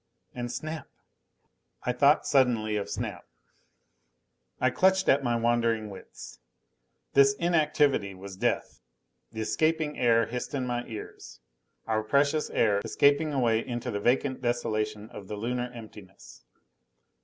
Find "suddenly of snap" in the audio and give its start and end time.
2.25-3.27